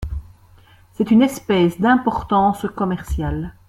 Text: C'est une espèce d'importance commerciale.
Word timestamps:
C'est 0.93 1.11
une 1.11 1.21
espèce 1.21 1.79
d'importance 1.79 2.65
commerciale. 2.75 3.53